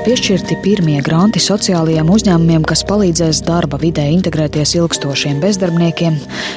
Piešķirti 0.00 0.56
pirmie 0.64 1.02
granti 1.04 1.42
sociālajiem 1.44 2.08
uzņēmumiem, 2.08 2.62
kas 2.64 2.80
palīdzēs 2.88 3.42
darba 3.44 3.76
vidē 3.82 4.06
integrēties 4.14 4.70
ilgstošiem 4.78 5.42
bezdarbniekiem, 5.42 6.14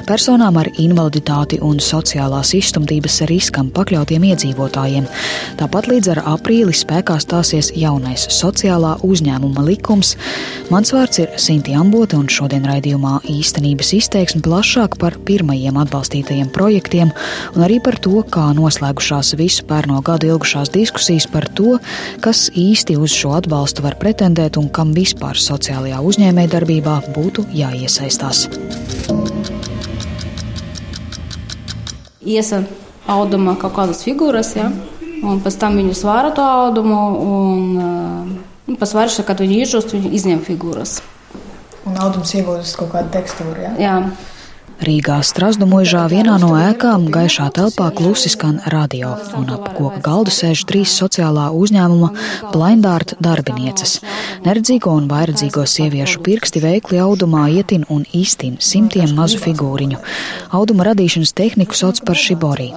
personām 0.08 0.56
ar 0.62 0.70
invaliditāti 0.80 1.60
un 1.60 1.82
sociālās 1.84 2.54
izstumtības 2.56 3.20
riskam 3.28 3.68
pakļautiem 3.76 4.24
iedzīvotājiem. 4.30 5.10
Tāpat 5.60 5.90
līdz 5.92 6.12
ar 6.14 6.22
aprīli 6.38 6.72
spēkā 6.72 7.18
stāsies 7.20 7.74
jaunais 7.76 8.24
sociālā 8.32 8.94
uzņēmuma 9.04 9.66
likums. 9.68 10.14
Mans 10.72 10.94
vārds 10.96 11.20
ir 11.26 11.36
Sinti 11.36 11.76
Ambote, 11.76 12.16
un 12.16 12.32
šodien 12.32 12.64
raidījumā 12.70 13.18
īstenības 13.28 13.92
izteiksme 14.00 14.40
plašāk 14.48 14.96
par 15.04 15.20
pirmajiem 15.28 15.82
atbalstītajiem 15.84 16.48
projektiem 16.56 17.12
un 17.58 17.68
arī 17.68 17.82
par 17.84 18.00
to, 18.00 18.24
kā 18.24 18.48
noslēgušās 18.56 19.36
visu 19.36 19.68
pērno 19.68 20.00
gadu 20.00 20.32
ilgušās 20.32 20.72
diskusijas 20.72 21.28
par 21.28 21.52
to, 21.52 21.76
kas 22.24 22.48
īsti 22.56 22.96
uz 23.04 23.12
šo 23.12 23.33
atbalstu 23.38 23.84
var 23.86 23.98
pretendēt 24.02 24.58
un 24.62 24.70
kam 24.74 24.94
vispār 24.96 25.40
sociālajā 25.40 26.00
uzņēmējdarbībā 26.04 26.96
būtu 27.16 27.46
jāiesaistās. 27.54 28.48
Iesa 32.24 32.64
auduma 33.10 33.58
kaut 33.60 33.76
kādas 33.76 34.04
figūras, 34.06 34.54
ja? 34.56 34.70
un 35.24 35.42
pēc 35.44 35.58
tam 35.60 35.80
viņu 35.80 35.96
svāra 35.98 36.32
to 36.36 36.44
audumu, 36.44 37.00
un, 37.24 38.30
un 38.68 38.80
pēc 38.80 38.94
svārša, 38.94 39.26
kad 39.28 39.44
viņi 39.44 39.64
ižūst, 39.66 39.96
viņi 39.98 40.14
izņem 40.20 40.44
figūras. 40.46 41.00
Un 41.84 42.00
audums 42.00 42.32
iegūst 42.38 42.80
kaut 42.80 42.94
kādu 42.96 43.12
tekstūru, 43.18 43.60
ja? 43.60 43.74
Jā. 43.82 43.96
Rīgā 44.84 45.22
Strasdu 45.24 45.64
mūžā 45.70 46.02
vienā 46.12 46.34
no 46.42 46.50
ēkām 46.60 47.06
gaišā 47.14 47.46
telpā 47.56 47.86
klusi 47.96 48.28
skan 48.34 48.58
radio, 48.68 49.14
un 49.40 49.46
ap 49.56 49.70
koka 49.78 50.02
galdu 50.04 50.32
sēž 50.34 50.66
trīs 50.68 50.92
sociālā 51.00 51.46
uzņēmuma 51.56 52.10
blindārt 52.52 53.14
darbinieces. 53.24 54.02
Neredzīgo 54.44 54.92
un 55.00 55.08
vairedzīgo 55.08 55.64
sieviešu 55.74 56.20
pirksti 56.26 56.60
veikli 56.66 57.00
audumā 57.00 57.46
ietin 57.54 57.86
un 57.94 58.04
iztin 58.12 58.58
simtiem 58.60 59.14
mazu 59.16 59.40
figūriņu. 59.46 60.02
Auduma 60.60 60.90
radīšanas 60.90 61.32
tehniku 61.38 61.80
sauc 61.80 62.02
par 62.04 62.20
šibori. 62.20 62.74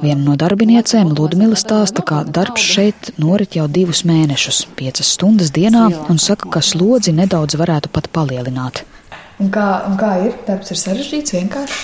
Viena 0.00 0.22
no 0.22 0.38
darbiniecēm, 0.40 1.12
Ludmila, 1.18 1.58
stāsta, 1.60 2.00
ka 2.06 2.22
darbs 2.24 2.64
šeit 2.64 3.12
norit 3.20 3.58
jau 3.58 3.68
divus 3.68 4.06
mēnešus, 4.08 4.62
piecas 4.80 5.12
stundas 5.18 5.52
dienā, 5.52 5.90
un 6.08 6.22
saka, 6.22 6.48
ka 6.56 6.64
slodzi 6.64 7.12
nedaudz 7.12 7.60
varētu 7.60 7.92
pat 7.92 8.08
palielināt. 8.16 8.86
Un 9.40 9.48
kā, 9.52 9.66
un 9.88 9.96
kā 10.00 10.12
ir? 10.26 10.36
Darbs 10.46 10.72
ir 10.74 10.78
sarežģīts, 10.80 11.34
vienkāršs. 11.38 11.80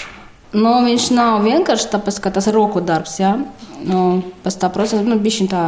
Nu, 0.56 0.72
viņš 0.86 1.08
nav 1.16 1.40
vienkārši 1.44 1.88
tāpēc, 1.92 2.20
ka 2.22 2.30
tas 2.36 2.46
ir 2.48 2.56
roku 2.56 2.80
darbs. 2.84 3.16
Ja? 3.20 3.34
Nu, 3.84 4.22
pēc 4.44 4.60
tā 4.60 4.70
procesa 4.72 5.02
nu, 5.04 5.18
bija 5.20 5.48
tā 5.50 5.64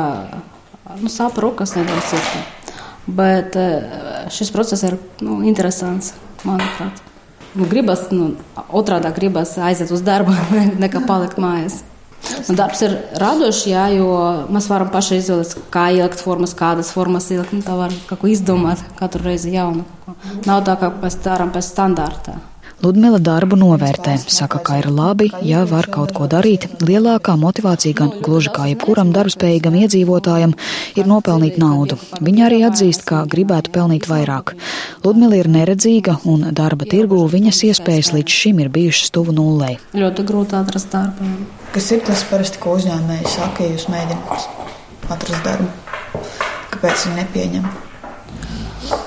nu, 1.01 1.11
sāp 1.13 1.41
rokas 1.43 1.75
nedaudz. 1.77 2.15
Ir. 2.15 2.47
Bet 3.19 3.57
šis 4.33 4.53
process 4.53 4.85
ir 4.85 4.99
nu, 5.25 5.41
interesants, 5.49 6.13
manuprāt. 6.45 7.01
Nu, 7.57 7.65
gribas, 7.69 8.11
nu, 8.13 8.35
otrādi 8.69 9.11
gribas 9.17 9.57
aiziet 9.65 9.91
uz 9.93 10.05
darbu, 10.05 10.37
nekā 10.85 11.05
palikt 11.09 11.41
mājās. 11.41 11.81
Un 12.49 12.59
darbs 12.59 12.83
ir 12.85 12.95
radošs, 13.21 13.63
jā, 13.71 13.85
jo 13.95 14.09
mēs 14.53 14.67
varam 14.71 14.91
paši 14.93 15.21
izvēlēties, 15.21 15.57
kā 15.73 15.89
ielikt 15.95 16.23
formas, 16.23 16.55
kādas 16.59 16.91
formas 16.95 17.29
ielikt. 17.33 17.55
Nu, 17.57 17.63
tā 17.65 17.77
var 17.79 17.95
kaut 18.09 18.23
ko 18.23 18.31
izdomāt 18.31 18.83
katru 18.99 19.25
reizi 19.29 19.55
jaunu. 19.55 19.87
Nav 20.47 20.65
tā, 20.67 20.77
ka 20.81 20.91
mēs 21.03 21.19
darām 21.25 21.53
pēc 21.55 21.71
standarta. 21.71 22.39
Ludmila 22.79 23.19
darbu 23.19 23.57
novērtē, 23.59 24.13
saka, 24.31 24.61
ka 24.63 24.77
ir 24.79 24.87
labi, 24.95 25.27
ja 25.43 25.65
var 25.67 25.89
kaut 25.91 26.13
ko 26.15 26.29
darīt. 26.31 26.69
Lielākā 26.79 27.35
motivācija 27.35 27.97
gan 27.99 28.13
gluži 28.23 28.53
kā 28.55 28.69
jebkuram 28.71 29.11
darbspējīgam 29.17 29.75
iedzīvotājam 29.81 30.53
ir 30.95 31.11
nopelnīt 31.11 31.59
naudu. 31.59 31.99
Viņa 32.23 32.45
arī 32.47 32.61
atzīst, 32.69 33.03
ka 33.09 33.25
gribētu 33.27 33.73
pelnīt 33.75 34.07
vairāk. 34.07 34.55
Ludmila 35.03 35.41
ir 35.41 35.51
neredzīga 35.51 36.21
un 36.31 36.47
darba 36.55 36.87
tirgū 36.87 37.19
viņas 37.33 37.65
iespējas 37.73 38.13
līdz 38.15 38.39
šim 38.45 38.63
ir 38.63 38.71
bijušas 38.71 39.11
tuvu 39.17 39.35
nullei. 39.35 39.75
Ļoti 39.99 40.29
grūti 40.31 40.59
atrast 40.61 40.95
darbu. 40.95 41.33
Kas 41.75 41.91
ir 41.91 42.07
tas 42.07 42.23
parasti, 42.31 42.63
ko 42.63 42.79
uzņēmēji 42.79 43.35
saka, 43.35 43.67
ja 43.67 43.75
jūs 43.75 43.89
mēģināt 43.91 45.11
atrast 45.19 45.51
darbu? 45.51 45.69
Kāpēc 46.77 47.09
viņi 47.09 47.21
nepieņem? 47.25 47.71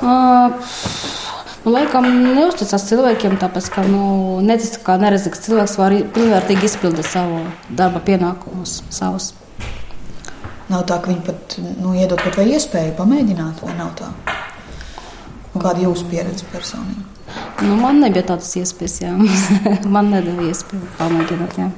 Uh, 0.01 1.20
Nu, 1.64 1.72
laikam 1.74 2.06
neusticas 2.36 2.86
cilvēkiem, 2.88 3.38
tāpēc 3.42 3.70
ka 3.74 3.84
nu, 3.88 4.04
netic, 4.46 4.78
ka 4.86 4.98
neredzīgs 5.02 5.42
cilvēks 5.46 5.76
var 5.80 5.96
pilnvērtīgi 6.16 6.68
izpildīt 6.68 7.08
savu 7.08 7.42
darba 7.70 8.02
pienākumus. 8.06 8.80
Savus. 8.94 9.32
Nav 10.70 10.86
tā, 10.90 10.98
ka 11.02 11.12
viņi 11.12 11.22
pat 11.26 11.58
nu, 11.78 11.94
iedod 11.94 12.20
kaut 12.22 12.38
vai 12.40 12.48
iespēju 12.56 12.96
pamēģināt, 12.98 13.62
vai 13.62 13.76
nav 13.78 13.92
tā? 13.98 14.10
Un 15.54 15.62
kāda 15.62 15.78
ir 15.80 15.86
jūsu 15.86 16.08
pieredze 16.10 16.48
personīgi? 16.52 17.04
Nu, 17.62 17.76
man 17.80 18.00
nebija 18.02 18.26
tādas 18.32 18.50
iespējas, 18.58 19.00
jā. 19.04 19.12
man 19.94 20.10
nedēļa 20.14 20.48
iespēju 20.50 20.90
pamēģināt. 20.98 21.58
Jā. 21.62 21.70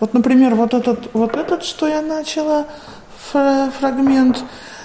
Вот, 0.00 0.14
например, 0.14 0.54
вот 0.54 0.74
этот, 0.74 1.08
вот 1.12 1.36
этот, 1.36 1.64
что 1.64 1.88
я 1.88 2.02
начала, 2.02 2.66
фрагмент, 3.32 4.44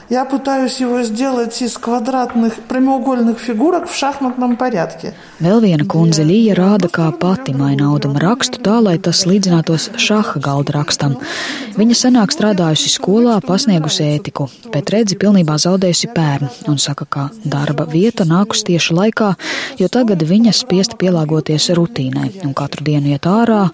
Я 0.09 0.25
пытаюсь 0.25 0.79
его 0.79 1.03
сделать 1.03 1.61
из 1.61 1.77
квадратных 1.77 2.55
прямоугольных 2.67 3.37
фигурок 3.37 3.87
в 3.87 3.95
шахматном 3.95 4.57
порядке. 4.57 5.13
Vēl 5.37 5.61
viena 5.61 5.85
kundze 5.85 6.23
Līja 6.25 6.55
rāda, 6.57 6.89
kā 6.89 7.11
pati 7.13 7.53
maina 7.53 7.91
auduma 7.93 8.17
rakstu 8.17 8.57
tā, 8.65 8.79
lai 8.81 8.97
tas 8.97 9.21
līdzinātos 9.29 9.91
šaha 10.01 10.41
galda 10.41 10.73
rakstam. 10.79 11.13
Viņa 11.77 11.97
senāk 11.99 12.33
strādājusi 12.33 12.89
skolā, 12.89 13.35
pasniegusi 13.45 14.07
ētiku, 14.15 14.47
bet 14.73 14.89
redzi 14.89 15.13
pilnībā 15.21 15.59
zaudējusi 15.61 16.09
pērnu 16.15 16.49
un 16.73 16.81
saka, 16.81 17.05
ka 17.05 17.27
darba 17.45 17.85
vieta 17.85 18.25
nākus 18.25 18.65
tieši 18.65 18.97
laikā, 18.97 19.35
jo 19.77 19.91
tagad 19.93 20.25
viņa 20.25 20.55
spiest 20.57 20.97
pielāgoties 20.97 21.69
rutīnai 21.77 22.31
un 22.49 22.57
katru 22.57 22.87
dienu 22.89 23.13
iet 23.13 23.29
ārā 23.29 23.67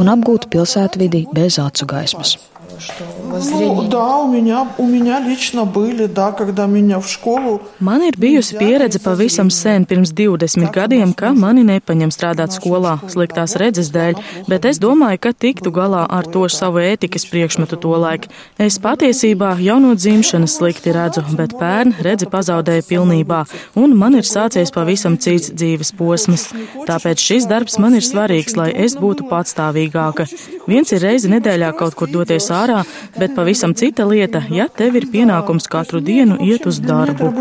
un 0.00 0.08
apgūt 0.08 0.48
pilsētvidi 0.48 1.26
bez 1.36 1.60
acu 1.60 1.90
gaismas. 1.92 2.38
что 2.82 3.04
воззрение? 3.24 3.74
Ну, 3.74 3.88
да, 3.88 4.18
у 4.18 4.28
меня, 4.28 4.66
у 4.78 4.86
меня 4.86 5.20
лично 5.20 5.64
были, 5.64 6.06
да, 6.06 6.32
когда 6.32 6.66
меня 6.66 7.00
в 7.00 7.08
школу. 7.08 7.60
Man 7.80 8.02
ir 8.02 8.14
bijusi 8.16 8.56
pieredze 8.58 8.98
pavisam 8.98 9.50
sen, 9.50 9.84
pirms 9.84 10.12
20 10.12 10.70
gadiem, 10.72 11.12
ka 11.14 11.32
mani 11.32 11.62
nepaņem 11.66 12.10
strādāt 12.10 12.54
skolā 12.54 12.98
sliktās 13.08 13.56
redzes 13.60 13.90
dēļ, 13.94 14.18
bet 14.48 14.64
es 14.64 14.78
domāju, 14.78 15.18
ka 15.18 15.32
tiktu 15.32 15.70
galā 15.70 16.04
ar 16.08 16.26
to 16.26 16.46
savu 16.48 16.82
ētikas 16.82 17.26
priekšmetu 17.30 17.78
to 17.82 17.94
laiku. 18.04 18.30
Es 18.58 18.78
patiesībā 18.82 19.56
jau 19.62 19.78
no 19.82 19.94
dzimšanas 19.94 20.58
slikti 20.58 20.94
redzu, 20.94 21.24
bet 21.38 21.54
pērn 21.58 21.96
redzi 22.02 22.26
pazaudēja 22.30 22.86
pilnībā, 22.88 23.44
un 23.74 23.96
man 23.96 24.18
ir 24.18 24.26
sācies 24.28 24.74
pavisam 24.74 25.18
cits 25.18 25.52
dzīves 25.52 25.94
posms. 25.98 26.50
Tāpēc 26.88 27.18
šis 27.18 27.48
darbs 27.50 27.78
man 27.82 27.98
ir 27.98 28.06
svarīgs, 28.06 28.56
lai 28.58 28.70
es 28.74 28.96
būtu 28.98 29.28
patstāvīgāka. 29.30 30.26
Viens 30.66 30.92
ir 30.94 31.02
reizi 31.02 31.30
nedēļā 31.32 31.72
kaut 31.78 31.96
kur 31.98 32.10
doties 32.10 32.50
ārā 32.52 32.65
ārā, 32.67 32.83
bet 33.17 33.35
pavisam 33.35 33.73
cita 33.77 34.05
lieta, 34.07 34.41
ja 34.51 34.67
tev 34.67 34.97
ir 34.99 35.07
pienākums 35.11 35.67
katru 35.71 36.01
dienu 36.03 36.37
iet 36.43 36.67
uz 36.67 36.79
darbu. 36.83 37.31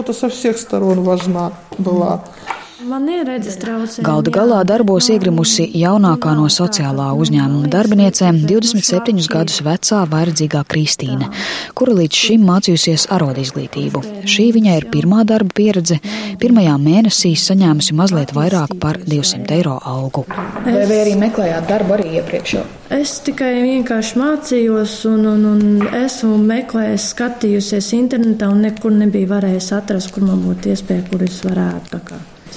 Man 2.86 3.08
ir 3.10 3.24
redzes 3.26 3.56
traucējumi. 3.58 4.04
Galda 4.06 4.30
galā 4.30 4.60
darbos 4.66 5.08
iegrimusi 5.10 5.64
jaunākā 5.74 6.36
no 6.38 6.44
sociālā 6.52 7.08
uzņēmuma 7.18 7.66
darbiniecēm, 7.72 8.44
27 8.46 9.26
gadus 9.32 9.58
vecā 9.66 10.04
vairdzīgā 10.12 10.62
Kristīne, 10.70 11.26
kura 11.74 11.96
līdz 11.98 12.20
šim 12.20 12.44
mācījusies 12.46 13.08
arodizglītību. 13.16 14.02
Šī 14.30 14.46
viņai 14.54 14.76
ir 14.78 14.86
pirmā 14.92 15.24
darba 15.26 15.50
pieredze. 15.58 15.98
Pirmajā 16.38 16.76
mēnesī 16.84 17.32
saņēmusi 17.42 17.96
mazliet 17.98 18.36
vairāk 18.36 18.76
par 18.78 19.00
200 19.02 19.58
eiro 19.58 19.80
algu. 19.82 20.22
Vai, 20.62 20.76
vai 20.86 21.00
arī 21.00 21.16
meklējāt 21.24 21.66
darbu 21.72 21.98
arī 21.98 22.20
iepriekš? 22.20 22.54
Es 22.94 23.16
tikai 23.26 23.50
vienkārši 23.64 24.22
mācījos, 24.22 24.94
un, 25.10 25.26
un, 25.32 25.44
un 25.56 25.90
esmu 26.04 26.38
meklējis, 26.38 27.10
skatījusies 27.16 27.90
internetā, 27.98 28.52
un 28.54 28.62
nekur 28.68 28.94
nebija 28.94 29.34
varējis 29.34 29.74
atrast, 29.80 30.14
kur 30.14 30.28
man 30.30 30.46
būtu 30.46 30.76
iespēja, 30.76 31.08
kur 31.10 31.26
es 31.26 31.42
varētu 31.42 31.94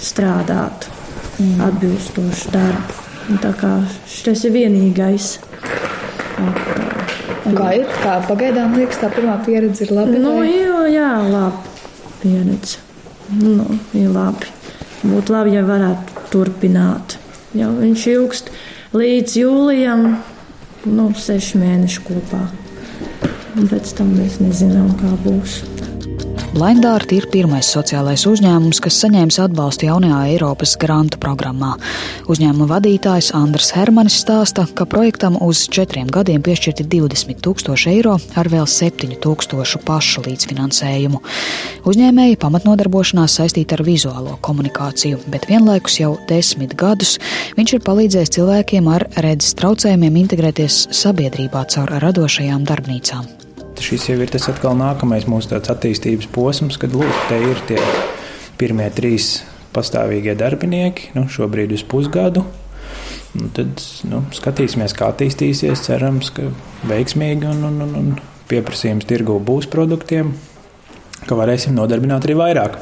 strādāt 0.03 0.89
mm. 1.39 1.59
atbilstošu 1.67 2.53
darbu. 2.53 2.97
Un 3.29 3.41
tā 3.43 3.51
kā 3.57 3.71
šis 4.09 4.47
ir 4.49 4.55
vienīgais. 4.55 5.31
Un 7.45 7.57
kā 7.57 7.71
ir? 7.77 7.89
Kā 8.01 8.19
pagaidām 8.25 8.75
liekas, 8.77 9.01
tā 9.01 9.11
pirmā 9.13 9.37
pieredze 9.45 9.85
ir 9.85 9.93
labi? 9.93 10.21
Nu, 10.21 10.39
jā, 10.45 10.85
jā, 10.89 11.11
labi 11.29 11.69
pieredze. 12.23 12.81
Nu, 13.37 13.67
ir 13.93 14.09
labi. 14.13 14.49
Būtu 15.03 15.35
labi, 15.35 15.53
ja 15.55 15.63
varētu 15.67 16.25
turpināt. 16.33 17.19
Jau 17.57 17.69
viņš 17.77 18.05
ilgst 18.11 18.51
līdz 18.97 19.37
jūlijam, 19.39 20.07
nu, 20.89 21.09
seši 21.17 21.61
mēneši 21.61 22.05
kopā. 22.07 22.41
Un 23.57 23.69
pēc 23.69 23.93
tam 23.97 24.13
mēs 24.17 24.39
nezinām, 24.43 24.91
kā 24.99 25.13
būs. 25.25 25.61
Blindārt 26.49 27.11
ir 27.13 27.27
pirmais 27.29 27.67
sociālais 27.69 28.23
uzņēmums, 28.25 28.79
kas 28.81 28.95
saņēmis 29.03 29.37
atbalstu 29.43 29.85
jaunajā 29.85 30.17
Eiropas 30.31 30.71
grantu 30.81 31.19
programmā. 31.21 31.75
Uzņēmuma 32.25 32.65
vadītājs 32.71 33.29
Andris 33.37 33.69
Hermanis 33.75 34.17
stāsta, 34.23 34.65
ka 34.73 34.87
projektam 34.89 35.37
uz 35.45 35.67
četriem 35.69 36.09
gadiem 36.09 36.41
piešķirti 36.41 36.87
20 36.89 37.43
tūkstoši 37.45 37.91
eiro 37.93 38.15
ar 38.33 38.49
vēl 38.49 38.65
7 38.65 39.13
tūkstošu 39.21 39.83
pašu 39.85 40.25
līdzfinansējumu. 40.25 41.21
Uzņēmēji 41.85 42.39
pamatnodarbošanās 42.41 43.37
saistīta 43.37 43.77
ar 43.77 43.85
vizuālo 43.85 44.39
komunikāciju, 44.41 45.21
bet 45.29 45.45
vienlaikus 45.51 45.99
jau 46.01 46.15
desmit 46.31 46.73
gadus 46.73 47.19
viņš 47.59 47.75
ir 47.77 47.85
palīdzējis 47.85 48.33
cilvēkiem 48.39 48.89
ar 48.89 49.05
redzes 49.21 49.53
traucējumiem 49.61 50.17
integrēties 50.25 50.87
sabiedrībā 50.97 51.67
caur 51.69 51.93
radošajām 52.01 52.65
darbnīcām 52.65 53.38
šis 53.83 54.09
jau 54.11 54.17
ir 54.21 54.31
tas 54.31 54.49
atkal 54.51 54.77
nākamais 54.79 55.27
mūsu 55.29 55.55
attīstības 55.57 56.29
posms, 56.33 56.79
kad 56.81 56.95
lūk, 56.95 57.21
te 57.29 57.39
ir 57.51 57.61
tie 57.69 57.79
pirmie 58.59 58.89
trīs 58.95 59.39
pastāvīgie 59.75 60.35
darbinieki, 60.37 61.13
nu, 61.17 61.27
šobrīd 61.31 61.73
uz 61.75 61.85
pusgadu. 61.87 62.45
Nu, 63.37 63.47
tad 63.53 63.81
nu, 64.09 64.23
skatīsimies, 64.33 64.95
kā 64.97 65.11
attīstīsies. 65.13 65.83
Cerams, 65.85 66.31
ka 66.33 66.47
veiksmīgi 66.89 67.49
un, 67.49 67.65
un, 67.69 67.81
un, 67.85 67.97
un 67.99 68.13
pieprasījums 68.49 69.05
tirgu 69.09 69.37
būs 69.45 69.69
produktiem, 69.69 70.33
ka 71.29 71.37
varēsim 71.37 71.77
nodarbināt 71.77 72.25
arī 72.25 72.39
vairāk. 72.39 72.79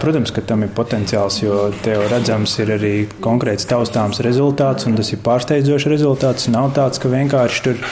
Protams, 0.00 0.32
ka 0.32 0.40
tam 0.48 0.62
ir 0.64 0.70
potenciāls, 0.72 1.42
jo 1.42 1.66
te 1.84 1.92
jau 1.92 2.06
redzams, 2.08 2.54
ir 2.64 2.70
arī 2.78 2.92
konkrēts 3.20 3.68
taustāms 3.68 4.22
rezultāts, 4.24 4.86
un 4.88 4.96
tas 4.96 5.12
ir 5.12 5.20
pārsteidzošs 5.20 5.90
rezultāts. 5.92 6.48
Nav 6.48 6.70
tāds, 6.78 7.00
ka 7.02 7.12
vienkārši 7.12 7.64
tur 7.66 7.82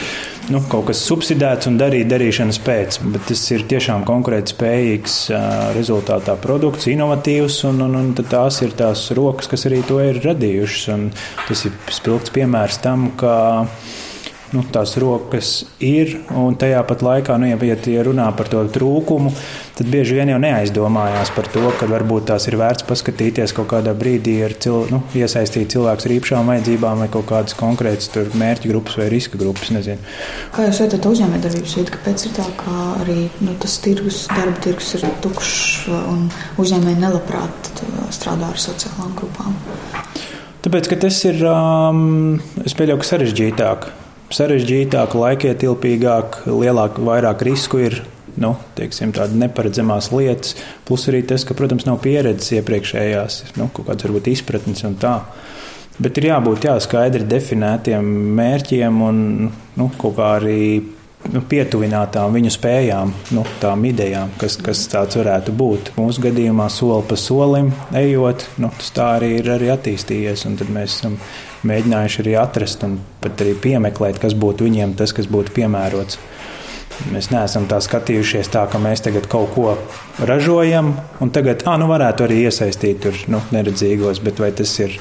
nu, 0.51 0.61
kaut 0.71 0.89
kas 0.91 1.01
subsidēts 1.07 1.69
un 1.71 1.79
darīt 1.81 2.09
darīšanas 2.11 2.59
pēc, 2.67 3.01
bet 3.15 3.29
tas 3.31 3.43
ir 3.55 3.65
tiešām 3.71 4.05
konkrēti 4.09 4.55
spējīgs 4.55 5.17
rezultātā 5.77 6.37
produkts, 6.43 6.91
inovatīvs, 6.91 7.63
un, 7.71 7.85
un, 7.87 7.97
un 8.01 8.13
tās 8.21 8.61
ir 8.67 8.75
tās 8.79 9.07
rokas, 9.17 9.51
kas 9.51 9.67
arī 9.71 9.83
to 9.87 10.01
ir 10.03 10.21
radījušas. 10.25 10.87
Un 10.95 11.09
tas 11.47 11.65
ir 11.69 11.77
spilgts 11.95 12.35
piemērs 12.35 12.81
tam, 12.85 13.11
ka 13.21 13.35
nu, 14.55 14.65
tās 14.75 14.97
rokas 15.01 15.53
ir. 15.85 16.17
Un 16.37 16.59
tajā 16.61 16.83
pat 16.89 17.05
laikā, 17.07 17.39
nu, 17.41 17.51
ja, 17.51 17.77
ja 17.95 18.07
runā 18.07 18.29
par 18.37 18.51
to 18.51 18.63
trūkumu, 18.75 19.33
tad 19.81 19.89
bieži 19.89 20.19
vien 20.19 20.29
jau 20.29 20.37
neaizdomājās 20.43 21.31
par 21.33 21.47
to, 21.49 21.63
ka 21.81 21.87
varbūt 21.89 22.27
tās 22.29 22.45
ir 22.51 22.59
vērts 22.61 22.85
paskatīties 22.85 23.55
kaut 23.57 23.71
kādā 23.71 23.95
brīdī 23.97 24.35
ar 24.45 24.53
cil, 24.61 24.83
nu, 24.93 24.99
iesaistīt 25.17 25.73
cilvēkus 25.73 26.05
ar 26.05 26.13
īpašām 26.19 26.51
vajadzībām 26.53 27.01
vai 27.01 27.07
kaut 27.15 27.25
kādas 27.31 27.57
konkrētas 27.57 28.13
mērķu 28.37 28.69
grupas 28.75 28.99
vai 29.01 29.07
riska 29.15 29.41
grupas. 29.41 29.71
Nezinu. 29.73 30.05
Kā 30.53 30.67
jūs 30.67 30.83
vērtējat 30.83 31.09
uzņēmējdarbības 31.09 31.77
vidi, 31.79 31.95
kāpēc 31.95 32.27
ir 32.27 32.35
tā, 32.37 32.45
ka 32.61 32.75
arī 32.99 33.17
nu, 33.41 33.55
tas 33.63 33.79
tirgus, 33.81 34.21
darba 34.35 34.61
tirgus 34.67 34.93
ir 34.99 35.07
tukšs 35.25 35.89
un 35.97 36.29
uzņēmēji 36.61 37.01
nelabprāt 37.01 37.73
strādā 38.13 38.53
ar 38.53 38.61
sociālām 38.61 39.17
grupām? 39.17 39.57
Tāpēc, 40.61 40.93
ka 40.93 41.01
tas 41.07 41.23
ir, 41.25 41.41
um, 41.49 42.37
es 42.69 42.77
pieļauju, 42.77 43.09
sarežģītāk 43.15 43.89
sarežģītāk, 44.31 45.15
laikietilpīgāk, 45.19 46.43
lielāk, 46.47 47.01
vairāk 47.03 47.43
risku 47.47 47.81
ir. 47.83 48.01
Nu, 48.41 48.55
teiksim, 48.79 49.15
neparedzamās 49.41 50.11
lietas, 50.15 50.55
plus 50.87 51.09
arī 51.11 51.25
tas, 51.27 51.45
ka, 51.49 51.57
protams, 51.59 51.87
nav 51.89 51.99
pieredzes 52.05 52.53
iepriekšējās, 52.61 53.41
nu, 53.59 53.71
kaut 53.75 53.91
kādas 53.91 54.07
varbūt 54.07 54.31
izpratnes 54.35 54.85
un 54.87 54.95
tā. 55.01 55.17
Bet 56.01 56.17
ir 56.17 56.31
jābūt 56.31 56.65
jā, 56.65 56.79
skaidri 56.81 57.27
definētiem 57.29 58.07
mērķiem 58.39 59.03
un 59.05 59.19
nu, 59.51 59.91
kaut 60.01 60.17
kā 60.17 60.31
arī 60.39 60.63
nu, 61.29 61.43
pietuvinātām 61.45 62.33
viņu 62.39 62.53
spējām, 62.55 63.13
nu, 63.37 63.45
tām 63.61 63.85
idejām, 63.91 64.33
kas, 64.41 64.57
kas 64.65 64.87
tāds 64.93 65.19
varētu 65.21 65.53
būt. 65.57 65.93
Mūsu 66.01 66.25
gadījumā 66.25 66.71
soli 66.73 67.05
pa 67.11 67.19
solim 67.21 67.73
ejot, 67.97 68.47
nu, 68.63 68.73
tas 68.79 68.95
tā 68.97 69.11
arī 69.19 69.35
ir 69.43 69.53
arī 69.59 69.71
attīstījies. 69.75 70.47
Tad 70.61 70.73
mēs 70.73 70.97
esam 70.97 71.19
mēģinājuši 71.69 72.23
arī 72.25 72.37
atrast 72.41 72.87
un 72.87 72.97
pat 73.21 73.45
arī 73.45 73.55
piemeklēt, 73.67 74.21
kas 74.23 74.37
būtu 74.39 74.69
viņiem 74.69 74.97
tas, 74.99 75.13
kas 75.17 75.29
būtu 75.31 75.53
piemērots. 75.61 76.21
Mēs 77.09 77.31
neesam 77.33 77.65
tā 77.71 77.81
skatījušies 77.81 78.53
tā, 78.53 78.67
ka 78.71 78.79
mēs 78.83 79.01
tagad 79.07 79.27
kaut 79.31 79.55
ko 79.55 79.75
ražojam, 80.29 80.93
un 81.21 81.33
tagad, 81.33 81.65
ah, 81.67 81.79
nu 81.81 81.89
varētu 81.91 82.27
arī 82.27 82.43
iesaistīt 82.45 83.01
tur 83.05 83.17
nu, 83.33 83.41
neredzīgos, 83.55 84.21
bet 84.25 84.43
vai 84.43 84.51
tas 84.57 84.75
ir 84.83 84.99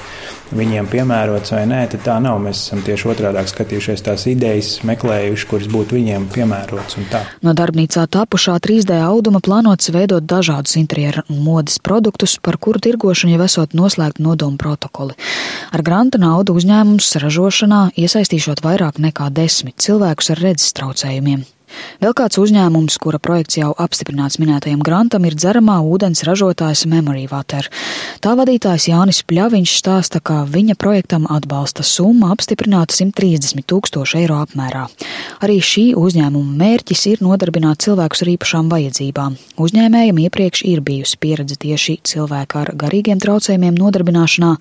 viņiem 0.56 0.88
piemērots 0.90 1.52
vai 1.54 1.62
nē, 1.70 1.80
tad 1.92 2.02
tā 2.06 2.16
nav. 2.22 2.40
Mēs 2.42 2.64
esam 2.64 2.82
tieši 2.86 3.08
otrādi 3.12 3.44
skatījušies 3.50 4.04
tās 4.06 4.26
idejas, 4.30 4.70
meklējuši, 4.86 5.48
kuras 5.50 5.68
būtu 5.70 5.98
viņiem 5.98 6.26
piemērotas. 6.34 6.98
No 7.44 7.54
darbnīcā 7.56 8.06
tapušā 8.10 8.56
3D 8.64 8.98
auduma 9.04 9.42
plānots 9.44 9.92
veidot 9.94 10.26
dažādus 10.26 10.76
interjeru 10.80 11.24
un 11.30 11.44
modes 11.44 11.78
produktus, 11.82 12.38
par 12.42 12.58
kuru 12.58 12.82
tirgošanu 12.82 13.36
jau 13.36 13.46
esot 13.46 13.76
noslēgta 13.78 14.24
nodomu 14.24 14.58
protokoli. 14.60 15.16
Ar 15.70 15.84
granta 15.86 16.18
naudu 16.22 16.56
uzņēmums 16.58 17.14
ražošanā 17.22 17.86
iesaistīšot 18.00 18.64
vairāk 18.66 18.98
nekā 19.02 19.30
desmit 19.34 19.78
cilvēkus 19.84 20.34
ar 20.34 20.46
redzes 20.48 20.74
traucējumiem. 20.78 21.46
Vēl 22.00 22.14
kāds 22.16 22.38
uzņēmums, 22.40 22.98
kura 23.02 23.20
projekts 23.22 23.58
jau 23.58 23.70
apstiprināts 23.78 24.38
minētajam 24.40 24.82
grantam, 24.84 25.24
ir 25.28 25.36
dzeramā 25.38 25.78
ūdens 25.84 26.24
ražotājs 26.26 26.86
Memory 26.90 27.26
Water. 27.30 27.68
Tā 28.24 28.34
vadītājs 28.38 28.88
Jānis 28.90 29.22
Pļaviņš 29.28 29.74
stāsta, 29.80 30.20
ka 30.20 30.42
viņa 30.48 30.76
projektam 30.80 31.26
atbalsta 31.30 31.84
summa 31.86 32.32
apstiprināta 32.34 32.96
130 32.96 33.66
tūkstoši 33.70 34.22
eiro 34.22 34.40
apmērā. 34.42 34.86
Arī 35.44 35.58
šī 35.64 35.86
uzņēmuma 36.00 36.56
mērķis 36.60 37.06
ir 37.14 37.24
nodarbināt 37.24 37.84
cilvēkus 37.86 38.24
ar 38.24 38.32
īpašām 38.36 38.70
vajadzībām. 38.72 39.36
Uzņēmējam 39.60 40.22
iepriekš 40.26 40.64
ir 40.70 40.84
bijusi 40.84 41.20
pieredze 41.20 41.58
tieši 41.60 42.00
cilvēku 42.12 42.62
ar 42.62 42.74
garīgiem 42.80 43.20
traucējumiem 43.22 43.76
nodarbināšanā, 43.80 44.54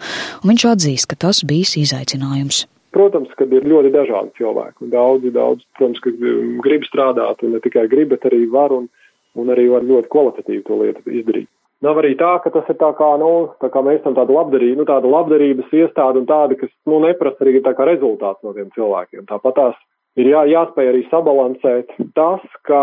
un 0.44 0.54
viņš 0.54 0.68
atzīst, 0.74 1.10
ka 1.12 1.24
tas 1.28 1.44
bijis 1.48 1.78
izaicinājums. 1.84 2.66
Protams, 2.96 3.30
ka 3.38 3.46
ir 3.46 3.68
ļoti 3.70 3.92
dažādi 3.94 4.34
cilvēki. 4.40 4.90
Daudzi, 4.94 5.32
daudz, 5.36 5.66
protams, 5.78 6.02
ka 6.02 6.10
um, 6.10 6.58
grib 6.66 6.88
strādāt, 6.88 7.44
un 7.46 7.54
ne 7.56 7.62
tikai 7.62 7.86
grib, 7.92 8.10
bet 8.16 8.26
arī 8.30 8.46
var, 8.50 8.74
un, 8.74 8.88
un 9.38 9.52
arī 9.54 9.68
var 9.70 9.86
ļoti 9.86 10.10
kvalitatīvi 10.10 10.66
to 10.66 10.80
lietu 10.82 11.04
izdarīt. 11.22 11.50
Nav 11.86 12.02
arī 12.02 12.16
tā, 12.20 12.34
ka 12.44 12.52
tas 12.52 12.68
ir 12.68 12.76
tā 12.82 12.90
kā, 12.98 13.12
nu, 13.22 13.54
tā 13.62 13.70
kā 13.72 13.84
mēs 13.86 14.02
esam 14.02 14.18
tāda 14.18 14.34
labdarība, 14.36 14.82
nu, 14.82 14.88
tāda 14.90 15.08
labdarības 15.08 15.70
iestāde 15.72 16.20
un 16.20 16.26
tāda, 16.28 16.58
kas, 16.60 16.72
nu, 16.90 16.98
neprasa 17.06 17.46
arī 17.46 17.62
tā 17.64 17.72
kā 17.78 17.88
rezultāts 17.88 18.44
no 18.44 18.52
tiem 18.58 18.68
cilvēkiem. 18.76 19.24
Tāpat 19.30 19.56
tās 19.62 19.78
ir 20.20 20.34
jā, 20.34 20.44
jāspēj 20.50 20.92
arī 20.92 21.06
sabalansēt 21.14 21.94
tas, 22.18 22.44
ka 22.68 22.82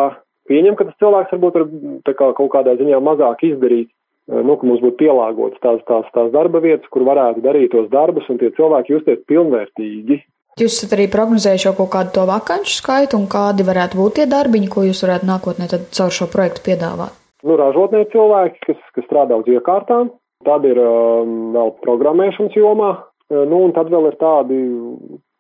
pieņem, 0.49 0.79
ka 0.79 0.89
tas 0.89 0.97
cilvēks 1.03 1.35
varbūt 1.35 1.59
var 1.59 1.69
tā 2.09 2.17
kā 2.17 2.31
kaut 2.39 2.55
kādā 2.55 2.79
ziņā 2.79 3.03
mazāk 3.05 3.45
izdarīt, 3.51 3.91
Eh, 3.91 4.06
nu, 4.27 4.57
ka 4.59 4.67
mums 4.67 4.83
būtu 4.83 4.99
pielāgotas 5.03 5.63
tās, 5.63 5.83
tās, 5.89 6.09
tās 6.15 6.33
darba 6.35 6.63
vietas, 6.65 6.89
kur 6.93 7.07
varētu 7.07 7.45
darīt 7.45 7.73
tos 7.75 7.91
darbus, 7.93 8.27
un 8.33 8.41
tie 8.41 8.51
cilvēki 8.57 8.97
justies 8.97 9.23
pilnvērtīgi. 9.31 10.19
Jūs 10.57 10.79
esat 10.79 10.95
arī 10.97 11.05
prognozējuši 11.13 11.69
jau 11.69 11.75
kaut 11.77 11.91
kādu 11.93 12.15
to 12.17 12.25
vakanču 12.29 12.79
skaitu, 12.79 13.21
un 13.21 13.27
kādi 13.31 13.67
varētu 13.67 13.99
būt 14.01 14.19
tie 14.19 14.27
darbiņi, 14.31 14.71
ko 14.73 14.87
jūs 14.87 15.03
varētu 15.05 15.29
nākotnē 15.29 15.69
caur 15.69 16.15
šo 16.19 16.31
projektu 16.33 16.65
piedāvāt? 16.71 17.13
Nu, 17.47 17.59
ražotnie 17.61 18.07
cilvēki, 18.11 18.63
kas, 18.65 18.79
kas 18.97 19.07
strādā 19.07 19.37
uz 19.39 19.51
iekārtām, 19.53 20.15
tad 20.49 20.65
ir 20.67 20.81
um, 20.81 21.53
vēl 21.55 21.75
programmēšanas 21.85 22.57
jomā, 22.57 22.91
nu, 23.31 23.61
un 23.69 23.75
tad 23.77 23.93
vēl 23.93 24.09
ir 24.11 24.17
tādi 24.19 24.63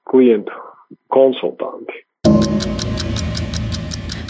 klientu 0.06 0.52
konsultanti. 1.10 2.05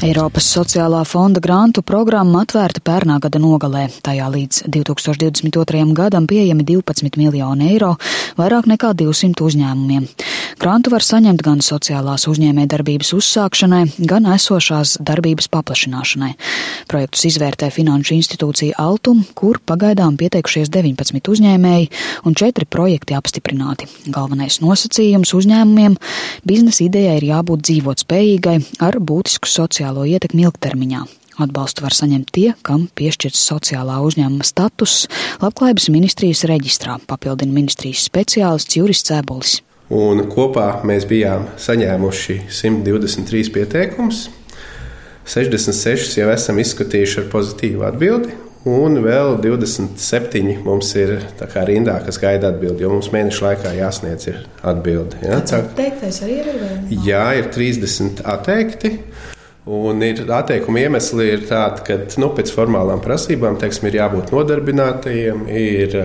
Eiropas 0.07 0.47
sociālā 0.55 1.01
fonda 1.03 1.41
grantu 1.43 1.83
programma 1.83 2.45
atvērta 2.45 2.79
pērnā 2.87 3.17
gada 3.25 3.41
nogalē. 3.43 3.89
Tajā 4.07 4.29
līdz 4.31 4.61
2022. 4.71 5.81
gadam 5.99 6.29
pieejami 6.31 6.63
12 6.69 7.19
miljoni 7.19 7.73
eiro, 7.73 7.97
vairāk 8.39 8.69
nekā 8.71 8.93
200 9.01 9.43
uzņēmumiem. 9.49 10.07
Grantu 10.57 10.89
var 10.95 11.05
saņemt 11.05 11.43
gan 11.45 11.59
sociālās 11.61 12.25
uzņēmējdarbības 12.31 13.11
uzsākšanai, 13.13 13.83
gan 14.09 14.25
esošās 14.33 14.95
darbības 15.05 15.51
paplašināšanai. 15.53 16.31
Projektus 16.89 17.27
izvērtē 17.29 17.69
Finanšu 17.75 18.15
institūcija 18.17 18.79
Altum, 18.81 19.21
kur 19.37 19.61
pagaidām 19.69 20.17
pieteikušies 20.17 20.73
19 20.73 21.29
uzņēmēji 21.35 21.91
un 22.25 22.39
4 22.41 22.69
projekti 22.73 23.19
apstiprināti. 23.19 23.91
Galvenais 24.09 24.63
nosacījums 24.65 25.35
uzņēmumiem- 25.37 25.99
biznesa 26.49 26.87
idejai 26.89 27.19
ir 27.21 27.29
jābūt 27.35 27.61
dzīvot 27.69 28.07
spējīgai 28.07 28.59
ar 28.81 28.97
būtisku 28.97 29.53
sociālo 29.53 30.09
ietekmi 30.09 30.49
ilgtermiņā. 30.49 31.05
Atbalstu 31.37 31.85
var 31.85 31.93
saņemt 31.93 32.33
tie, 32.33 32.55
kam 32.65 32.89
piešķirts 32.97 33.45
sociālā 33.45 34.01
uzņēmuma 34.01 34.43
status 34.43 35.07
Labklājības 35.43 35.91
ministrijas 35.93 36.47
reģistrā, 36.49 36.97
papildina 37.07 37.53
ministrijas 37.53 38.09
speciālists 38.09 38.81
Juris 38.81 39.05
Cēbulis. 39.05 39.66
Un 39.87 40.25
kopā 40.27 40.81
mēs 40.87 41.05
bijām 41.07 41.45
saņēmuši 41.63 42.41
123 42.51 43.53
pieteikumus. 43.55 44.25
66 45.27 46.19
jau 46.19 46.27
esam 46.33 46.59
izskatījuši 46.63 47.21
ar 47.23 47.29
pozitīvu 47.31 47.85
atbildi, 47.87 48.35
un 48.67 48.99
vēl 49.03 49.37
27 49.43 50.59
mums 50.67 50.91
ir 50.99 51.17
rindā, 51.71 52.01
kas 52.07 52.19
gaida 52.23 52.51
atbildi, 52.51 52.83
jo 52.83 52.91
mums 52.97 53.13
mēneša 53.15 53.47
laikā 53.47 53.75
jāsniedz 53.79 54.29
atbildi. 54.67 55.23
Ja? 55.23 55.39
Atteiktais 55.39 56.21
arī 56.27 56.41
ir? 56.43 56.53
Jā, 57.07 57.25
ir 57.39 57.51
30 57.55 58.25
atteikti. 58.27 58.97
Un 59.67 59.99
ir 60.07 60.21
atteikuma 60.31 60.85
iemesli 60.85 61.25
ir 61.33 61.41
tādi, 61.49 61.83
ka 61.89 61.97
nu, 62.23 62.29
pēc 62.35 62.53
formālām 62.55 63.01
prasībām 63.03 63.57
teiksim, 63.59 63.89
ir 63.91 63.99
jābūt 63.99 64.31
nodarbinātajiem, 64.31 65.41
ir 65.51 65.97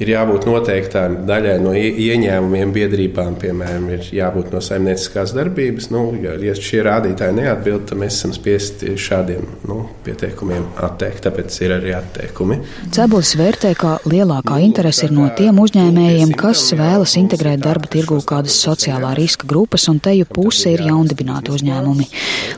ir 0.00 0.12
jābūt 0.12 0.46
noteiktām 0.48 1.22
daļai 1.28 1.56
no 1.62 1.72
ieņēmumiem 1.76 2.72
biedrībām, 2.74 3.36
piemēram, 3.40 3.88
ir 3.94 4.08
jābūt 4.16 4.52
no 4.54 4.62
saimnieciskās 4.64 5.34
darbības. 5.36 5.90
Nu, 5.92 6.04
ja, 6.22 6.34
ja 6.40 6.54
šie 6.56 6.82
rādītāji 6.86 7.36
neatbild, 7.38 7.86
tad 7.90 8.00
mēs 8.00 8.18
esam 8.18 8.34
spiesti 8.36 8.96
šādiem 9.00 9.44
nu, 9.68 9.82
pieteikumiem 10.06 10.64
atteikt, 10.82 11.22
tāpēc 11.26 11.58
ir 11.64 11.76
arī 11.76 11.94
atteikumi. 11.98 12.58
Cebulis 12.94 13.34
vērtē, 13.38 13.74
ka 13.78 13.94
lielākā 14.08 14.58
interese 14.64 15.06
ir 15.08 15.14
no 15.16 15.28
tiem 15.36 15.60
uzņēmējiem, 15.62 16.34
kas 16.38 16.64
vēlas 16.78 17.16
integrēt 17.20 17.62
darba 17.64 17.90
tirgū 17.92 18.20
kādas 18.26 18.58
sociālā 18.64 19.14
riska 19.18 19.48
grupas, 19.50 19.86
un 19.92 20.00
teju 20.02 20.28
puse 20.30 20.74
ir 20.74 20.84
jaundibināti 20.88 21.54
uzņēmumi. 21.54 22.08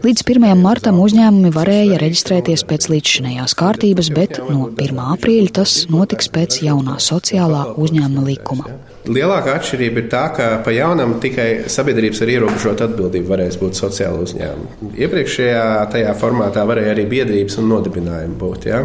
Līdz 0.04 0.24
1. 0.24 0.48
martam 0.60 1.00
uzņēmumi 1.02 1.52
varēja 1.54 2.00
reģistrēties 2.02 2.64
pēc 2.68 2.88
līdzšinējās 2.92 3.56
kārtības, 3.58 4.10
bet 4.14 4.40
no 4.48 4.70
1. 4.70 5.02
aprīļa 5.16 5.54
tas 5.60 5.76
notiks 5.92 6.30
pēc 6.32 6.60
jaunā 6.64 6.98
sociālā 7.02 7.33
sociālā 7.34 7.74
uzņēmuma 7.76 8.24
likuma. 8.28 8.76
Lielākā 9.10 9.58
atšķirība 9.58 10.02
ir 10.02 10.08
tā, 10.12 10.22
ka 10.36 10.46
pa 10.64 10.72
jaunam 10.72 11.18
tikai 11.20 11.66
sabiedrības 11.68 12.22
ar 12.22 12.32
ierobežotu 12.32 12.86
atbildību 12.86 13.28
varēs 13.28 13.58
būt 13.60 13.76
sociāla 13.78 14.22
uzņēmuma. 14.24 14.94
Iepriekšējā 14.94 15.66
tajā 15.92 16.14
formātā 16.20 16.64
varēja 16.66 16.94
arī 16.94 17.06
biedrības 17.10 17.58
un 17.60 17.68
nodibinājumi 17.72 18.38
būt. 18.38 18.68
Ja? 18.70 18.80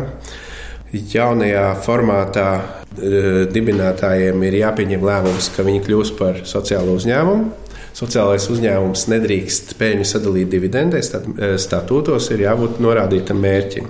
Jaunajā 0.89 1.65
formātā 1.85 2.49
e, 2.97 3.47
dibinātājiem 3.53 4.43
ir 4.49 4.59
jāpieņem 4.63 5.05
lēmums, 5.05 5.51
ka 5.53 5.65
viņi 5.67 5.85
kļūs 5.85 6.13
par 6.19 6.43
sociālo 6.49 6.97
uzņēmumu. 6.97 7.67
Sociālais 7.99 8.45
uzņēmums 8.49 9.07
nedrīkst 9.11 9.73
peļņu 9.79 10.05
sadalīt 10.07 10.51
dividendēs, 10.51 11.13
tad 11.13 11.31
e, 11.37 11.55
statūtos 11.61 12.31
ir 12.33 12.47
jābūt 12.47 12.81
norādītam 12.83 13.41
mērķim. 13.43 13.89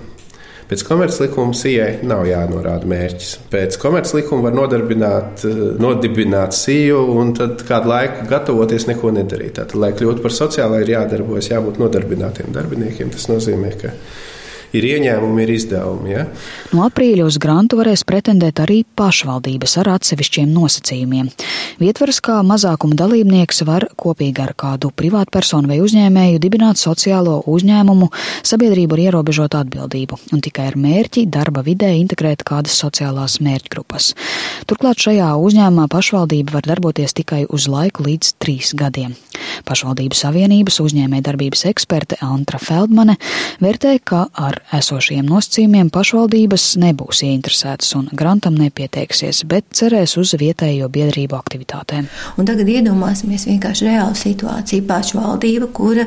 Pēc 0.70 0.84
komerclikuma 0.86 1.50
sijai 1.58 1.96
nav 2.06 2.20
jānorāda 2.28 2.86
mērķis. 2.86 3.30
Pēc 3.50 3.74
komerclikuma 3.82 4.44
var 4.46 4.54
nodarbināt, 4.54 5.42
eh, 5.42 5.62
nodibināt 5.82 6.54
siju 6.54 7.00
un 7.18 7.32
tad 7.34 7.64
kādu 7.66 7.90
laiku 7.90 8.28
gatavoties 8.30 8.86
neko 8.86 9.10
nedarīt. 9.16 9.56
Tātad, 9.58 9.74
lai 9.74 9.90
kļūtu 9.90 10.22
par 10.22 10.30
sociālai, 10.30 10.84
ir 10.84 10.94
jādarbojas, 10.94 11.50
jābūt 11.50 11.82
nodarbinātiem 11.82 12.54
darbiniekiem. 12.54 13.10
Tas 13.10 13.26
nozīmē, 13.26 13.72
ka 13.80 13.90
ir 14.76 14.86
ieņēmumi, 14.86 15.42
ir 15.44 15.52
izdevumi. 15.54 16.12
Ja? 16.14 16.24
No 16.74 16.84
aprīļa 16.86 17.26
uz 17.26 17.38
grantu 17.42 17.80
varēs 17.80 18.04
pretendēt 18.08 18.62
arī 18.62 18.82
pašvaldības 18.98 19.76
ar 19.82 19.92
atsevišķiem 19.96 20.50
nosacījumiem. 20.54 21.30
Vietvaras 21.80 22.20
kā 22.24 22.38
mazākuma 22.46 22.98
dalībnieks 22.98 23.64
var 23.68 23.88
kopīgi 24.00 24.44
ar 24.44 24.54
kādu 24.58 24.92
privātpersonu 24.94 25.70
vai 25.70 25.80
uzņēmēju 25.84 26.42
dibināt 26.42 26.80
sociālo 26.80 27.40
uzņēmumu 27.50 28.10
sabiedrību 28.46 28.96
ar 28.96 29.04
ierobežotu 29.08 29.60
atbildību 29.60 30.20
un 30.34 30.44
tikai 30.44 30.68
ar 30.70 30.78
mērķi 30.80 31.26
darba 31.32 31.64
vidē 31.66 31.92
integrēt 31.98 32.44
kādas 32.46 32.78
sociālās 32.82 33.40
mērķgrupas. 33.44 34.12
Turklāt 34.70 35.02
šajā 35.02 35.32
uzņēmumā 35.40 35.88
pašvaldība 35.90 36.58
var 36.58 36.68
darboties 36.70 37.16
tikai 37.16 37.44
uz 37.50 37.66
laiku 37.70 38.06
līdz 38.06 38.34
trīs 38.42 38.74
gadiem. 38.78 39.16
Pašvaldību 39.66 40.16
savienības 40.16 40.80
uzņēmē 40.84 41.22
darbības 41.24 41.66
eksperte 41.70 42.18
Antra 42.24 42.60
Feldmane 42.62 43.16
vērtē, 43.62 43.96
ka 44.04 44.26
ar 44.32 44.59
esošiem 44.76 45.26
nosacījumiem 45.26 45.88
pašvaldības 45.92 46.64
nebūs 46.80 47.22
ieinteresētas 47.26 47.94
un 47.98 48.08
grantam 48.16 48.56
nepieteiksies, 48.60 49.42
bet 49.50 49.66
cerēs 49.76 50.16
uz 50.20 50.34
vietējo 50.38 50.88
biedrību 50.92 51.36
aktivitātēm. 51.38 52.06
Un 52.38 52.48
tagad 52.48 52.70
iedomāsimies 52.70 53.48
vienkārši 53.48 53.88
reālu 53.88 54.18
situāciju 54.18 54.86
pašvaldība, 54.88 55.70
kura 55.74 56.06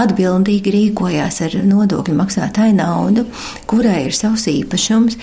atbildīgi 0.00 0.74
rīkojās 0.74 1.40
ar 1.46 1.56
nodokļu 1.70 2.16
maksātāju 2.18 2.76
naudu, 2.80 3.26
kurai 3.70 4.04
ir 4.08 4.16
savs 4.16 4.48
īpašums. 4.50 5.18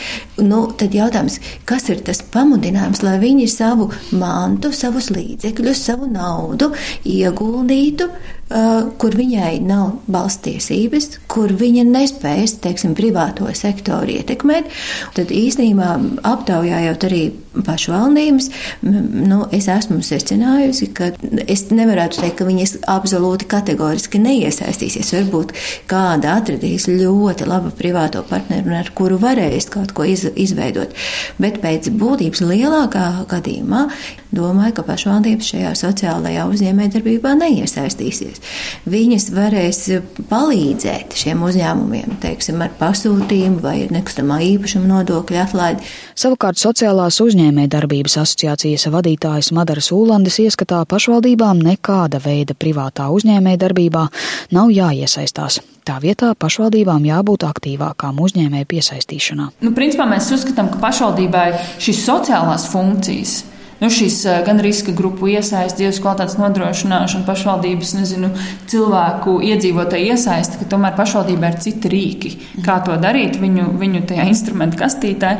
Nu, 0.47 0.63
tad 0.79 0.95
jautājums, 0.95 1.41
kas 1.67 1.89
ir 1.91 2.01
tas 2.07 2.23
pamudinājums, 2.33 3.03
lai 3.05 3.17
viņi 3.23 3.49
savu 3.51 3.91
mantu, 4.15 4.71
savus 4.75 5.11
līdzekļus, 5.13 5.85
savu 5.89 6.09
naudu 6.11 6.71
ieguldītu 7.07 8.11
kur 8.47 9.15
viņai 9.19 9.57
nav 9.67 9.97
balstiesības, 10.11 11.09
kur 11.27 11.51
viņa 11.57 11.83
nespējas, 11.89 12.57
teiksim, 12.63 12.93
privāto 12.95 13.49
sektoru 13.51 14.15
ietekmēt, 14.19 14.71
tad 15.17 15.33
īstenībā 15.35 15.97
aptaujājot 16.31 17.07
arī 17.09 17.23
pašvaldības, 17.65 18.49
nu, 18.83 19.39
es 19.55 19.67
esmu 19.71 19.99
secinājusi, 20.05 20.89
ka 20.97 21.11
es 21.47 21.67
nevarētu 21.71 22.21
teikt, 22.21 22.37
ka 22.39 22.47
viņas 22.47 22.75
absolūti 22.89 23.47
kategoriski 23.49 24.21
neiesaistīsies. 24.23 25.13
Varbūt 25.17 25.55
kāda 25.89 26.37
atradīs 26.41 26.87
ļoti 26.91 27.47
labu 27.49 27.73
privāto 27.77 28.23
partneru, 28.27 28.75
ar 28.77 28.91
kuru 28.97 29.19
varēs 29.21 29.69
kaut 29.73 29.93
ko 29.97 30.07
iz, 30.07 30.27
izveidot. 30.35 30.93
Bet 31.41 31.61
pēc 31.63 31.91
būtības 31.97 32.43
lielākā 32.45 33.07
gadījumā 33.31 33.87
domāju, 34.35 34.75
ka 34.77 34.85
pašvaldības 34.87 35.51
šajā 35.53 35.71
sociālajā 35.79 36.45
uzņēmējdarbībā 36.51 37.33
neiesaistīsies. 37.39 38.41
Viņas 38.89 39.29
varēs 39.35 39.81
palīdzēt 40.29 41.15
šiem 41.17 41.43
uzņēmumiem, 41.47 42.17
teiksim, 42.23 42.61
ar 42.63 42.73
pasūtījumu 42.79 43.61
vai 43.63 43.77
nekustamā 43.93 44.39
īpašuma 44.51 44.89
nodokļu 44.91 45.41
atlaidi. 45.43 45.87
Savukārt 46.17 46.59
sociālās 46.61 47.21
uzņēmējdarbības 47.47 48.17
asociācijas 48.19 48.87
vadītājas 48.91 49.51
Madaras 49.55 49.91
Ūlandes 49.95 50.39
ieskatā 50.43 50.83
pašvaldībām 50.89 51.61
nekāda 51.63 52.19
veida 52.19 52.53
privātā 52.53 53.07
uzņēmējdarbībā 53.15 54.03
nav 54.51 54.71
jāiesaistās. 54.71 55.61
Tā 55.87 55.99
vietā 56.03 56.33
pašvaldībām 56.35 57.05
jābūt 57.07 57.45
aktīvākām 57.47 58.19
uzņēmēju 58.19 58.67
piesaistīšanā. 58.67 59.51
Nu, 59.63 59.71
principā 59.71 60.07
mēs 60.09 60.27
uzskatām, 60.35 60.73
ka 60.73 60.81
pašvaldībai 60.83 61.47
šīs 61.79 62.03
sociālās 62.03 62.67
funkcijas 62.73 63.45
nu, 63.81 63.89
šīs 63.93 64.19
gan 64.47 64.61
riska 64.63 64.93
grupu 64.97 65.29
iesaisti, 65.31 65.81
dzīves 65.81 65.99
kvalitātes 66.01 66.37
nodrošināšana, 66.39 67.25
pašvaldības, 67.27 67.93
nezinu, 67.99 68.31
cilvēku 68.71 69.37
iedzīvotāju 69.51 70.13
iesaisti, 70.13 70.61
ka 70.61 70.69
tomēr 70.71 70.95
pašvaldībā 70.97 71.51
ir 71.51 71.59
citi 71.63 71.91
rīki, 71.91 72.33
kā 72.65 72.79
to 72.85 72.97
darīt 73.01 73.37
viņu, 73.41 73.69
viņu 73.79 74.03
tajā 74.09 74.27
instrumentu 74.31 74.79
kastītē, 74.81 75.33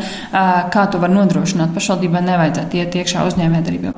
kā 0.74 0.86
to 0.92 1.02
var 1.02 1.14
nodrošināt. 1.14 1.74
Pašvaldībai 1.78 2.24
nevajadzētu 2.28 2.82
iet 2.82 2.98
iekšā 3.02 3.26
uzņēmējdarbībā. 3.32 3.94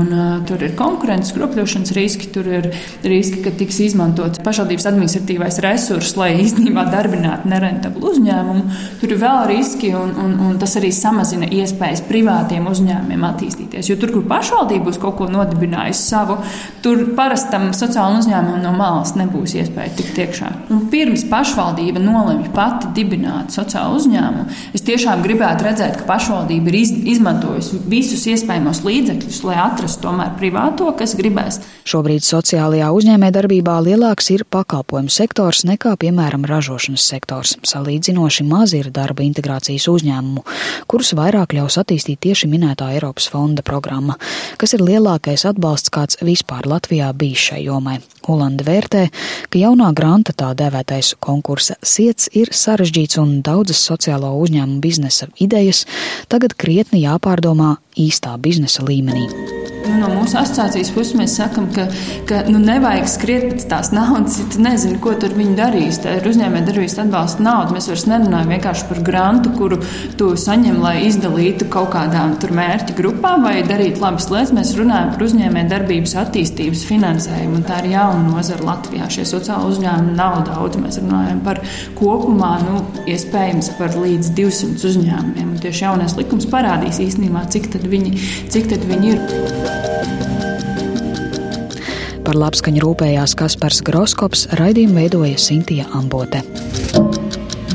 Un 0.00 0.12
tur 0.48 0.62
ir 0.64 0.76
konkurences 0.78 1.34
kropļošanas 1.36 1.94
riski, 1.96 2.30
tur 2.34 2.48
ir 2.50 2.70
riski, 3.06 3.42
ka 3.44 3.54
tiks 3.58 3.80
izmantots 3.88 4.42
pašvaldības 4.44 4.88
administratīvais 4.90 5.60
resurs, 5.64 6.14
lai 6.20 6.32
īstenībā 6.44 6.86
darbinātu 6.92 7.50
nerentablu 7.50 8.14
uzņēmumu. 8.14 8.80
Tur 9.02 9.14
ir 9.14 9.22
vēl 9.22 9.42
riski, 9.50 9.92
un, 9.98 10.14
un, 10.20 10.36
un 10.48 10.58
tas 10.60 10.76
arī 10.80 10.92
samazina 10.94 11.48
iespējas 11.60 12.04
privātiem 12.08 12.68
uzņēmumiem 12.70 13.26
attīstīties 13.30 13.79
darboties. 13.80 13.90
Jo 13.90 13.96
tur, 13.96 14.12
kur 14.12 14.24
pašvaldība 14.28 14.84
būs 14.88 15.00
kaut 15.00 15.16
ko 15.18 15.28
nodibinājusi 15.28 16.02
savu, 16.02 16.38
tur 16.82 17.14
parastam 17.16 17.72
sociālam 17.72 18.20
uzņēmumam 18.20 18.62
no 18.62 18.72
malas 18.76 19.14
nebūs 19.16 19.54
iespēja 19.56 19.94
tikt 19.96 20.18
iekšā. 20.18 20.50
Un 20.70 20.88
pirms 20.90 21.24
pašvaldība 21.30 22.00
nolemj 22.00 22.50
pati 22.54 22.90
dibināt 22.94 23.52
sociālu 23.52 23.98
uzņēmumu, 23.98 24.46
es 24.74 24.82
tiešām 24.82 25.22
gribētu 25.22 25.64
redzēt, 25.64 25.98
ka 26.00 26.06
pašvaldība 26.08 26.70
ir 26.70 26.78
iz, 26.80 26.92
izmantojusi 27.16 27.80
visus 27.88 28.26
iespējamos 28.26 28.82
līdzekļus, 28.84 29.42
lai 29.44 29.58
atrastu 29.60 30.06
tomēr 30.06 30.34
privāto, 30.38 30.90
kas 30.96 31.16
gribēs. 31.18 31.60
Šobrīd 31.90 32.24
sociālajā 32.24 32.90
uzņēmējdarbībā 32.94 33.76
lielāks 33.84 34.30
ir 34.34 34.44
pakalpojumu 34.48 35.10
sektors 35.10 35.64
nekā, 35.68 35.96
piemēram, 36.00 36.46
ražošanas 36.48 37.06
sektors. 37.12 37.56
Salīdzinoši 37.66 38.46
maz 38.46 38.74
ir 38.76 38.90
darba 38.94 39.24
integrācijas 39.26 39.88
uzņēmumu, 39.90 40.44
kurus 40.90 41.12
vairāk 41.18 41.56
ļaus 41.56 41.80
attīstīt 41.80 42.20
tieši 42.26 42.50
minētā 42.50 42.90
Eiropas 42.94 43.30
fonda 43.30 43.64
programma, 43.70 44.18
kas 44.60 44.74
ir 44.76 44.84
lielākais 44.84 45.46
atbalsts, 45.48 45.92
kāds 45.94 46.18
vispār 46.24 46.68
Latvijā 46.70 47.12
bijis 47.16 47.50
šai 47.50 47.62
jomai. 47.68 48.00
Holanda 48.26 48.66
vērtē, 48.66 49.06
ka 49.50 49.62
jaunā 49.62 49.92
granta 49.96 50.34
tā 50.36 50.50
dēvētais 50.58 51.14
konkursa 51.24 51.78
siets 51.82 52.28
ir 52.36 52.52
sarežģīts 52.54 53.20
un 53.22 53.38
daudzas 53.46 53.80
sociālo 53.86 54.34
uzņēmumu 54.42 54.82
biznesa 54.84 55.30
idejas 55.40 55.86
tagad 56.30 56.58
krietni 56.60 57.04
jāpārdomā 57.06 57.76
īstā 57.98 58.36
biznesa 58.42 58.86
līmenī. 58.86 59.59
Nu, 59.86 59.96
no 60.00 60.08
mūsu 60.12 60.36
asociācijas 60.40 60.90
puses 60.92 61.16
mēs 61.16 61.34
sakām, 61.38 61.68
ka, 61.74 61.86
ka 62.28 62.42
nu, 62.50 62.60
nevajag 62.62 63.08
skriet 63.08 63.46
pēc 63.50 63.64
tās 63.70 63.90
naudas, 63.94 64.36
ja 64.40 64.46
tu 64.52 64.60
nezini, 64.62 64.98
ko 65.02 65.14
tur 65.20 65.32
viņi 65.36 65.56
darīs. 65.58 66.00
Tā 66.04 66.18
ir 66.18 66.28
uzņēmējdarbības 66.30 66.98
atbalsta 67.04 67.44
nauda. 67.44 67.74
Mēs 67.76 67.88
vairs 67.90 68.06
nerunājam 68.10 68.52
vienkārši 68.54 68.86
par 68.90 69.00
grantu, 69.06 69.52
kuru 69.56 69.80
tu 70.20 70.32
saņem, 70.40 70.80
lai 70.84 70.96
izdalītu 71.08 71.68
kaut 71.72 71.92
kādām 71.94 72.36
mērķa 72.60 72.96
grupām 72.98 73.46
vai 73.46 73.60
darītu 73.66 74.02
labas 74.04 74.28
lietas. 74.32 74.52
Mēs 74.56 74.74
runājam 74.78 75.14
par 75.14 75.24
uzņēmējdarbības 75.28 76.16
attīstības 76.24 76.84
finansējumu. 76.90 77.60
Un 77.60 77.66
tā 77.68 77.80
ir 77.82 77.92
jauna 77.94 78.26
nozara 78.28 78.66
Latvijā. 78.72 79.08
Šie 79.12 79.26
sociāli 79.28 79.72
uzņēmumi 79.74 80.16
nav 80.18 80.40
daudz. 80.50 80.80
Mēs 80.80 81.00
runājam 81.00 81.42
par 81.46 81.62
kopumā, 81.98 82.52
nu, 82.66 82.84
iespējams, 83.10 83.72
par 83.80 83.96
līdz 83.96 84.32
200 84.36 84.90
uzņēmumiem. 84.92 85.54
Un 85.54 85.64
tieši 85.64 85.86
jaunais 85.86 86.16
likums 86.20 86.48
parādīs 86.50 87.00
īstenībā, 87.06 87.46
cik 87.52 87.72
tad 87.74 87.88
viņi, 87.90 88.16
cik 88.52 88.72
tad 88.74 88.88
viņi 88.90 89.14
ir. 89.14 89.69
Par 92.30 92.38
labskaņu 92.38 92.78
rūpējās 92.84 93.32
Kaspars 93.34 93.80
Groskops, 93.82 94.44
raidījumu 94.54 95.00
veidoja 95.00 95.38
Sintīja 95.40 95.88
Ambote. 95.98 96.44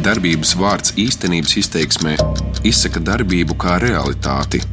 Darbības 0.05 0.53
vārds 0.55 0.93
īstenības 1.01 1.57
izteiksmē 1.59 2.15
izsaka 2.63 3.03
darbību 3.03 3.57
kā 3.59 3.75
realitāti. 3.83 4.63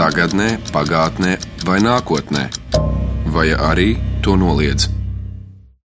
Tagatnē, 0.00 0.48
pagātnē 0.72 1.36
vai 1.68 1.82
nākotnē, 1.84 2.48
vai 3.36 3.50
arī 3.52 3.90
to 4.24 4.38
noliedz. 4.40 5.01